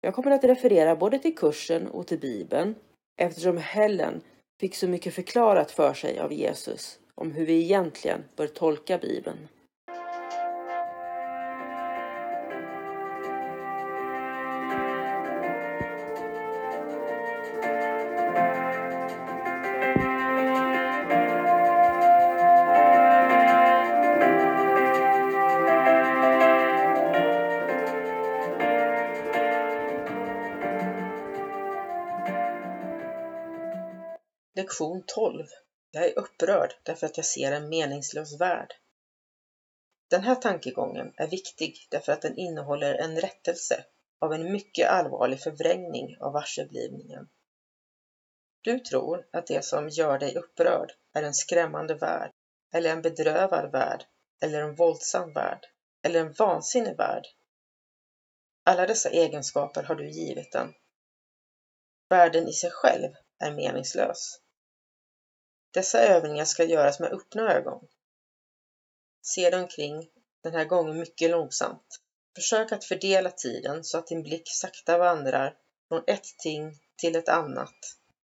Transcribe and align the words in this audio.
Jag 0.00 0.14
kommer 0.14 0.30
att 0.30 0.44
referera 0.44 0.96
både 0.96 1.18
till 1.18 1.36
kursen 1.36 1.86
och 1.88 2.06
till 2.06 2.18
Bibeln 2.18 2.74
eftersom 3.16 3.56
Helen 3.56 4.20
fick 4.60 4.74
så 4.74 4.88
mycket 4.88 5.14
förklarat 5.14 5.70
för 5.70 5.94
sig 5.94 6.18
av 6.18 6.32
Jesus 6.32 6.98
om 7.14 7.32
hur 7.32 7.46
vi 7.46 7.62
egentligen 7.62 8.24
bör 8.36 8.46
tolka 8.46 8.98
Bibeln. 8.98 9.48
Lektion 34.66 35.02
12. 35.06 35.46
Jag 35.90 36.04
är 36.04 36.18
upprörd 36.18 36.74
därför 36.82 37.06
att 37.06 37.16
jag 37.16 37.26
ser 37.26 37.52
en 37.52 37.68
meningslös 37.68 38.40
värld. 38.40 38.74
Den 40.10 40.22
här 40.22 40.34
tankegången 40.34 41.12
är 41.16 41.26
viktig 41.26 41.86
därför 41.90 42.12
att 42.12 42.22
den 42.22 42.38
innehåller 42.38 42.94
en 42.94 43.20
rättelse 43.20 43.84
av 44.18 44.32
en 44.32 44.52
mycket 44.52 44.88
allvarlig 44.88 45.40
förvrängning 45.40 46.16
av 46.20 46.32
varseblivningen. 46.32 47.28
Du 48.60 48.78
tror 48.78 49.26
att 49.32 49.46
det 49.46 49.64
som 49.64 49.88
gör 49.88 50.18
dig 50.18 50.36
upprörd 50.36 50.92
är 51.14 51.22
en 51.22 51.34
skrämmande 51.34 51.94
värld, 51.94 52.30
eller 52.74 52.90
en 52.90 53.02
bedrövad 53.02 53.72
värld, 53.72 54.04
eller 54.42 54.60
en 54.62 54.74
våldsam 54.74 55.32
värld, 55.32 55.66
eller 56.02 56.20
en 56.20 56.32
vansinnig 56.32 56.96
värld. 56.96 57.24
Alla 58.64 58.86
dessa 58.86 59.10
egenskaper 59.10 59.82
har 59.82 59.94
du 59.94 60.10
givit 60.10 60.52
den. 60.52 60.72
Världen 62.08 62.48
i 62.48 62.52
sig 62.52 62.70
själv 62.70 63.12
är 63.38 63.50
meningslös. 63.50 64.40
Dessa 65.76 66.00
övningar 66.00 66.44
ska 66.44 66.64
göras 66.64 67.00
med 67.00 67.12
öppna 67.12 67.52
ögon. 67.54 67.88
Se 69.22 69.50
dig 69.50 69.60
omkring, 69.60 70.10
den 70.42 70.54
här 70.54 70.64
gången 70.64 70.98
mycket 70.98 71.30
långsamt. 71.30 72.00
Försök 72.34 72.72
att 72.72 72.84
fördela 72.84 73.30
tiden 73.30 73.84
så 73.84 73.98
att 73.98 74.06
din 74.06 74.22
blick 74.22 74.48
sakta 74.48 74.98
vandrar 74.98 75.56
från 75.88 76.02
ett 76.06 76.24
ting 76.42 76.72
till 76.96 77.16
ett 77.16 77.28
annat 77.28 77.74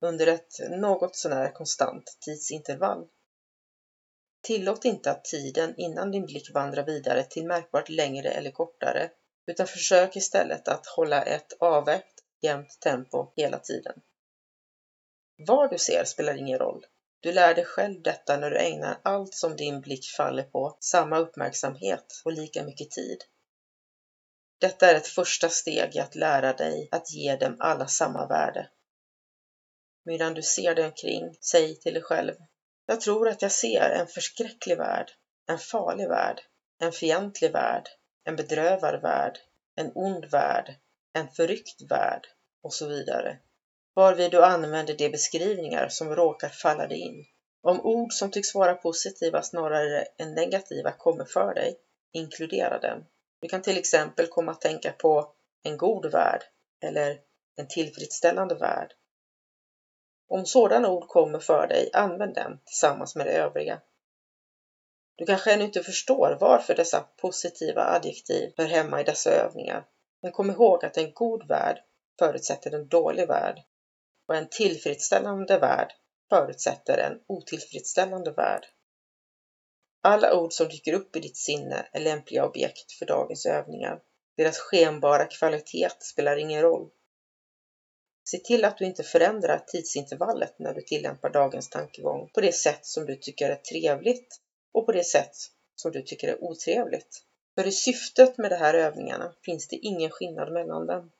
under 0.00 0.26
ett 0.26 0.70
något 0.70 1.16
sånär 1.16 1.50
konstant 1.50 2.16
tidsintervall. 2.20 3.06
Tillåt 4.42 4.84
inte 4.84 5.10
att 5.10 5.24
tiden 5.24 5.74
innan 5.76 6.10
din 6.10 6.26
blick 6.26 6.50
vandrar 6.54 6.82
vidare 6.82 7.24
till 7.24 7.46
märkbart 7.46 7.88
längre 7.88 8.30
eller 8.30 8.50
kortare, 8.50 9.10
utan 9.46 9.66
försök 9.66 10.16
istället 10.16 10.68
att 10.68 10.86
hålla 10.86 11.22
ett 11.22 11.52
avvägt, 11.58 12.24
jämnt 12.42 12.80
tempo 12.80 13.32
hela 13.36 13.58
tiden. 13.58 14.02
Vad 15.46 15.70
du 15.70 15.78
ser 15.78 16.04
spelar 16.04 16.34
ingen 16.34 16.58
roll. 16.58 16.86
Du 17.20 17.32
lär 17.32 17.54
dig 17.54 17.64
själv 17.64 18.02
detta 18.02 18.36
när 18.36 18.50
du 18.50 18.58
ägnar 18.58 19.00
allt 19.02 19.34
som 19.34 19.56
din 19.56 19.80
blick 19.80 20.06
faller 20.16 20.42
på 20.42 20.76
samma 20.80 21.18
uppmärksamhet 21.18 22.04
och 22.24 22.32
lika 22.32 22.62
mycket 22.62 22.90
tid. 22.90 23.18
Detta 24.58 24.90
är 24.90 24.94
ett 24.94 25.06
första 25.06 25.48
steg 25.48 25.96
i 25.96 25.98
att 25.98 26.14
lära 26.14 26.52
dig 26.52 26.88
att 26.90 27.10
ge 27.10 27.36
dem 27.36 27.56
alla 27.58 27.86
samma 27.86 28.26
värde. 28.26 28.68
Medan 30.04 30.34
du 30.34 30.42
ser 30.42 30.74
dig 30.74 30.84
omkring, 30.84 31.36
säg 31.40 31.76
till 31.78 31.94
dig 31.94 32.02
själv 32.02 32.34
Jag 32.86 33.00
tror 33.00 33.28
att 33.28 33.42
jag 33.42 33.52
ser 33.52 33.90
en 33.90 34.06
förskräcklig 34.06 34.76
värld, 34.76 35.10
en 35.46 35.58
farlig 35.58 36.08
värld, 36.08 36.40
en 36.78 36.92
fientlig 36.92 37.52
värld, 37.52 37.88
en 38.24 38.36
bedrövad 38.36 39.02
värld, 39.02 39.38
en 39.74 39.92
ond 39.94 40.24
värld, 40.24 40.74
en 41.12 41.28
förryckt 41.28 41.82
värld 41.90 42.26
och 42.62 42.74
så 42.74 42.86
vidare 42.86 43.38
varvid 43.96 44.30
du 44.30 44.44
använder 44.44 44.94
de 44.94 45.08
beskrivningar 45.08 45.88
som 45.88 46.14
råkar 46.16 46.48
falla 46.48 46.86
dig 46.86 46.98
in. 46.98 47.24
Om 47.62 47.80
ord 47.80 48.12
som 48.12 48.30
tycks 48.30 48.54
vara 48.54 48.74
positiva 48.74 49.42
snarare 49.42 50.04
än 50.18 50.34
negativa 50.34 50.92
kommer 50.92 51.24
för 51.24 51.54
dig, 51.54 51.76
inkludera 52.12 52.78
dem. 52.78 53.06
Du 53.40 53.48
kan 53.48 53.62
till 53.62 53.76
exempel 53.76 54.26
komma 54.26 54.52
att 54.52 54.60
tänka 54.60 54.92
på 54.92 55.32
en 55.62 55.76
god 55.76 56.12
värld 56.12 56.44
eller 56.84 57.18
en 57.56 57.66
tillfredsställande 57.68 58.54
värld. 58.54 58.92
Om 60.28 60.46
sådana 60.46 60.88
ord 60.88 61.06
kommer 61.06 61.38
för 61.38 61.66
dig, 61.66 61.88
använd 61.92 62.34
dem 62.34 62.58
tillsammans 62.64 63.16
med 63.16 63.26
de 63.26 63.32
övriga. 63.32 63.80
Du 65.16 65.26
kanske 65.26 65.52
ännu 65.52 65.64
inte 65.64 65.82
förstår 65.82 66.36
varför 66.40 66.74
dessa 66.74 67.00
positiva 67.00 67.84
adjektiv 67.84 68.52
hör 68.56 68.66
hemma 68.66 69.00
i 69.00 69.04
dessa 69.04 69.30
övningar, 69.30 69.84
men 70.22 70.32
kom 70.32 70.50
ihåg 70.50 70.84
att 70.84 70.96
en 70.96 71.12
god 71.12 71.48
värld 71.48 71.78
förutsätter 72.18 72.74
en 72.74 72.88
dålig 72.88 73.26
värld 73.26 73.62
och 74.28 74.36
en 74.36 74.48
tillfredsställande 74.50 75.58
värld 75.58 75.92
förutsätter 76.28 76.98
en 76.98 77.18
otillfredsställande 77.26 78.30
värld. 78.30 78.66
Alla 80.02 80.34
ord 80.34 80.52
som 80.52 80.68
dyker 80.68 80.92
upp 80.92 81.16
i 81.16 81.20
ditt 81.20 81.36
sinne 81.36 81.88
är 81.92 82.00
lämpliga 82.00 82.44
objekt 82.44 82.92
för 82.98 83.06
dagens 83.06 83.46
övningar. 83.46 84.00
Deras 84.36 84.58
skenbara 84.58 85.26
kvalitet 85.26 85.88
spelar 85.98 86.36
ingen 86.36 86.62
roll. 86.62 86.90
Se 88.30 88.38
till 88.38 88.64
att 88.64 88.78
du 88.78 88.84
inte 88.84 89.02
förändrar 89.02 89.58
tidsintervallet 89.66 90.58
när 90.58 90.72
du 90.74 90.80
tillämpar 90.80 91.30
dagens 91.30 91.68
tankegång 91.68 92.28
på 92.34 92.40
det 92.40 92.52
sätt 92.52 92.86
som 92.86 93.06
du 93.06 93.16
tycker 93.16 93.50
är 93.50 93.56
trevligt 93.56 94.40
och 94.72 94.86
på 94.86 94.92
det 94.92 95.04
sätt 95.04 95.32
som 95.74 95.92
du 95.92 96.02
tycker 96.02 96.28
är 96.28 96.44
otrevligt. 96.44 97.22
För 97.54 97.66
i 97.66 97.72
syftet 97.72 98.38
med 98.38 98.50
de 98.50 98.56
här 98.56 98.74
övningarna 98.74 99.32
finns 99.44 99.68
det 99.68 99.76
ingen 99.76 100.10
skillnad 100.10 100.52
mellan 100.52 100.86
dem. 100.86 101.10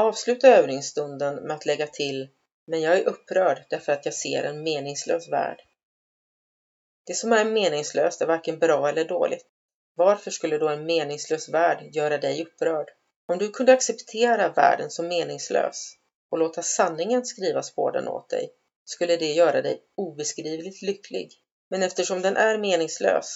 Avsluta 0.00 0.48
övningsstunden 0.48 1.34
med 1.34 1.54
att 1.56 1.66
lägga 1.66 1.86
till 1.86 2.28
“men 2.66 2.80
jag 2.80 2.98
är 2.98 3.08
upprörd 3.08 3.64
därför 3.70 3.92
att 3.92 4.04
jag 4.04 4.14
ser 4.14 4.44
en 4.44 4.62
meningslös 4.62 5.28
värld”. 5.28 5.62
Det 7.06 7.14
som 7.14 7.32
är 7.32 7.44
meningslöst 7.44 8.20
är 8.20 8.26
varken 8.26 8.58
bra 8.58 8.88
eller 8.88 9.04
dåligt. 9.04 9.46
Varför 9.94 10.30
skulle 10.30 10.58
då 10.58 10.68
en 10.68 10.86
meningslös 10.86 11.48
värld 11.48 11.94
göra 11.94 12.18
dig 12.18 12.42
upprörd? 12.42 12.90
Om 13.26 13.38
du 13.38 13.50
kunde 13.50 13.72
acceptera 13.72 14.48
världen 14.48 14.90
som 14.90 15.08
meningslös 15.08 15.92
och 16.30 16.38
låta 16.38 16.62
sanningen 16.62 17.24
skrivas 17.24 17.74
på 17.74 17.90
den 17.90 18.08
åt 18.08 18.28
dig, 18.28 18.48
skulle 18.84 19.16
det 19.16 19.32
göra 19.32 19.62
dig 19.62 19.78
obeskrivligt 19.96 20.82
lycklig. 20.82 21.28
Men 21.70 21.82
eftersom 21.82 22.22
den 22.22 22.36
är 22.36 22.58
meningslös 22.58 23.26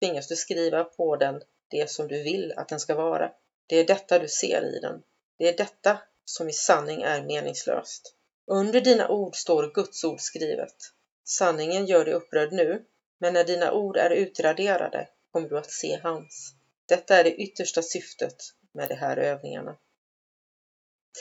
tvingas 0.00 0.28
du 0.28 0.36
skriva 0.36 0.84
på 0.84 1.16
den 1.16 1.40
det 1.70 1.90
som 1.90 2.08
du 2.08 2.22
vill 2.22 2.52
att 2.56 2.68
den 2.68 2.80
ska 2.80 2.94
vara. 2.94 3.30
Det 3.66 3.76
är 3.76 3.84
detta 3.84 4.18
du 4.18 4.28
ser 4.28 4.76
i 4.76 4.78
den. 4.80 5.02
Det 5.38 5.48
är 5.48 5.56
detta 5.56 5.98
som 6.24 6.48
i 6.48 6.52
sanning 6.52 7.02
är 7.02 7.22
meningslöst. 7.22 8.14
Under 8.46 8.80
dina 8.80 9.08
ord 9.08 9.36
står 9.36 9.74
Guds 9.74 10.04
ord 10.04 10.20
skrivet. 10.20 10.74
Sanningen 11.24 11.86
gör 11.86 12.04
dig 12.04 12.14
upprörd 12.14 12.52
nu, 12.52 12.84
men 13.18 13.32
när 13.32 13.44
dina 13.44 13.72
ord 13.72 13.96
är 13.96 14.10
utraderade 14.10 15.08
kommer 15.32 15.48
du 15.48 15.58
att 15.58 15.70
se 15.70 16.00
hans. 16.02 16.54
Detta 16.86 17.16
är 17.16 17.24
det 17.24 17.34
yttersta 17.34 17.82
syftet 17.82 18.36
med 18.72 18.88
de 18.88 18.94
här 18.94 19.16
övningarna. 19.16 19.76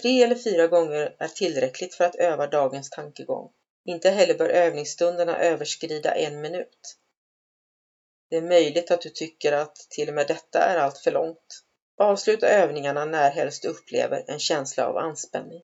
Tre 0.01 0.23
eller 0.23 0.35
fyra 0.35 0.67
gånger 0.67 1.15
är 1.19 1.27
tillräckligt 1.27 1.95
för 1.95 2.03
att 2.03 2.15
öva 2.15 2.47
dagens 2.47 2.89
tankegång. 2.89 3.51
Inte 3.85 4.09
heller 4.09 4.35
bör 4.35 4.49
övningsstunderna 4.49 5.39
överskrida 5.39 6.11
en 6.11 6.41
minut. 6.41 6.97
Det 8.29 8.35
är 8.35 8.41
möjligt 8.41 8.91
att 8.91 9.01
du 9.01 9.09
tycker 9.09 9.51
att 9.51 9.75
till 9.75 10.07
och 10.07 10.13
med 10.13 10.27
detta 10.27 10.59
är 10.59 10.77
allt 10.77 10.97
för 10.97 11.11
långt. 11.11 11.63
Avsluta 11.99 12.47
övningarna 12.47 13.05
närhelst 13.05 13.63
du 13.63 13.69
upplever 13.69 14.23
en 14.27 14.39
känsla 14.39 14.87
av 14.87 14.97
anspänning. 14.97 15.61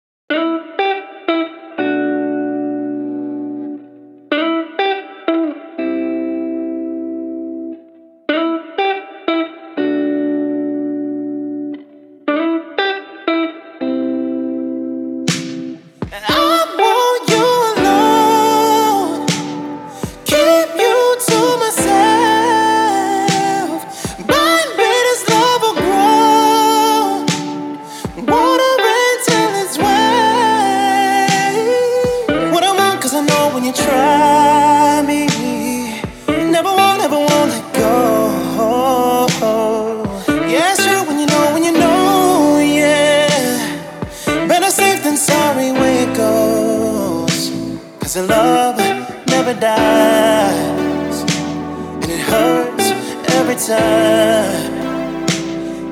every 53.53 53.67
time. 53.67 54.73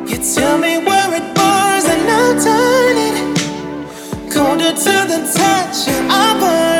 You 0.07 0.17
tell 0.17 0.57
me 0.57 0.77
where 0.77 1.13
it 1.15 1.35
burns 1.35 1.85
and 1.85 2.09
I'll 2.09 2.35
turn 2.43 2.97
it 2.97 3.15
colder 4.31 4.71
to 4.71 4.93
the 5.07 5.31
touch. 5.33 5.87
I 6.09 6.39
burn. 6.39 6.70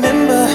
remember 0.00 0.47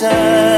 time. 0.00 0.55